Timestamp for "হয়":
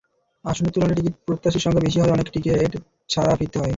3.57-3.69